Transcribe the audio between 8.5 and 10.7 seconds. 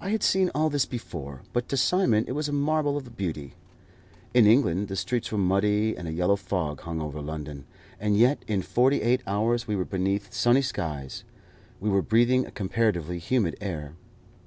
forty eight hours we were beneath sunny